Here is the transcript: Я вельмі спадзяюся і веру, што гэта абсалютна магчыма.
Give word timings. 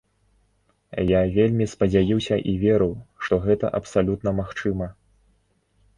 Я 1.09 1.19
вельмі 1.35 1.67
спадзяюся 1.75 2.35
і 2.53 2.55
веру, 2.65 2.89
што 3.27 3.33
гэта 3.47 3.65
абсалютна 3.81 4.29
магчыма. 4.43 4.85